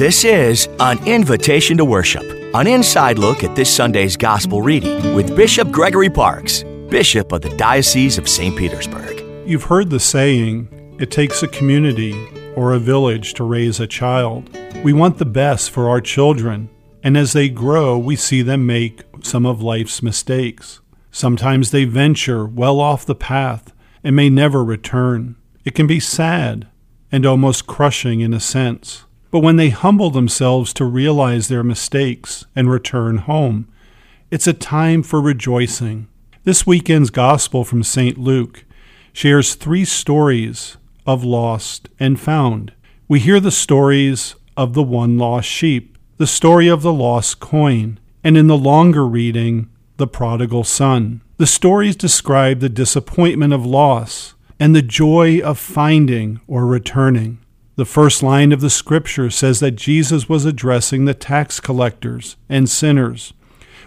[0.00, 5.36] This is an invitation to worship, an inside look at this Sunday's gospel reading with
[5.36, 8.56] Bishop Gregory Parkes, Bishop of the Diocese of St.
[8.56, 9.22] Petersburg.
[9.46, 12.14] You've heard the saying, it takes a community
[12.56, 14.48] or a village to raise a child.
[14.82, 16.70] We want the best for our children,
[17.02, 20.80] and as they grow, we see them make some of life's mistakes.
[21.10, 25.36] Sometimes they venture well off the path and may never return.
[25.66, 26.68] It can be sad
[27.12, 29.04] and almost crushing in a sense.
[29.30, 33.68] But when they humble themselves to realize their mistakes and return home,
[34.30, 36.08] it's a time for rejoicing.
[36.44, 38.18] This weekend's Gospel from St.
[38.18, 38.64] Luke
[39.12, 42.72] shares three stories of lost and found.
[43.08, 47.98] We hear the stories of the one lost sheep, the story of the lost coin,
[48.22, 51.22] and in the longer reading, the prodigal son.
[51.36, 57.38] The stories describe the disappointment of loss and the joy of finding or returning.
[57.80, 62.68] The first line of the scripture says that Jesus was addressing the tax collectors and
[62.68, 63.32] sinners,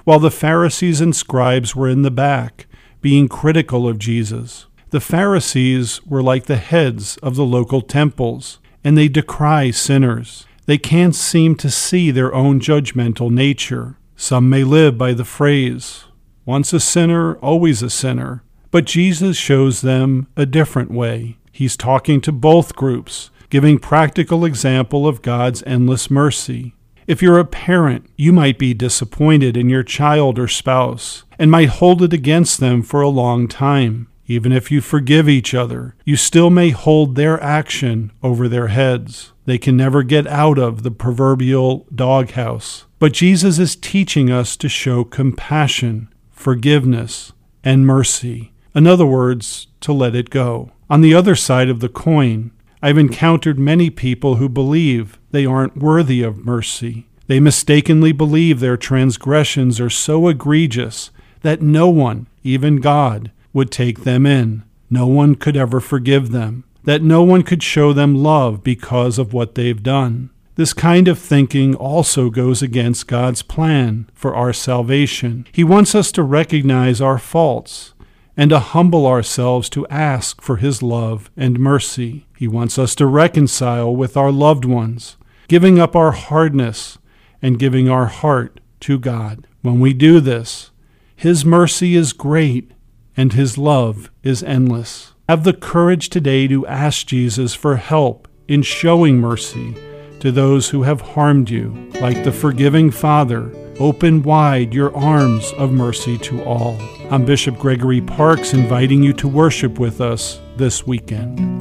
[0.03, 2.65] while the Pharisees and scribes were in the back,
[3.01, 4.65] being critical of Jesus.
[4.89, 10.47] The Pharisees were like the heads of the local temples, and they decry sinners.
[10.65, 13.99] They can't seem to see their own judgmental nature.
[14.15, 16.05] Some may live by the phrase,
[16.45, 18.41] once a sinner, always a sinner.
[18.71, 21.37] But Jesus shows them a different way.
[21.51, 26.73] He's talking to both groups, giving practical example of God's endless mercy.
[27.05, 31.69] If you're a parent, you might be disappointed in your child or spouse and might
[31.69, 34.07] hold it against them for a long time.
[34.25, 39.33] Even if you forgive each other, you still may hold their action over their heads.
[39.45, 42.85] They can never get out of the proverbial doghouse.
[42.97, 48.51] But Jesus is teaching us to show compassion, forgiveness, and mercy.
[48.73, 50.71] In other words, to let it go.
[50.89, 52.49] On the other side of the coin,
[52.83, 57.07] I've encountered many people who believe they aren't worthy of mercy.
[57.27, 61.09] They mistakenly believe their transgressions are so egregious
[61.43, 64.63] that no one, even God, would take them in.
[64.89, 66.65] No one could ever forgive them.
[66.83, 70.29] That no one could show them love because of what they've done.
[70.55, 75.47] This kind of thinking also goes against God's plan for our salvation.
[75.53, 77.93] He wants us to recognize our faults
[78.35, 82.25] and to humble ourselves to ask for His love and mercy.
[82.43, 85.15] He wants us to reconcile with our loved ones,
[85.47, 86.97] giving up our hardness
[87.41, 89.47] and giving our heart to God.
[89.61, 90.71] When we do this,
[91.15, 92.71] His mercy is great
[93.15, 95.13] and His love is endless.
[95.29, 99.73] Have the courage today to ask Jesus for help in showing mercy
[100.19, 105.71] to those who have harmed you, like the forgiving Father Open wide your arms of
[105.71, 106.77] mercy to all.
[107.09, 111.52] I'm Bishop Gregory Parkes inviting you to worship with us this weekend.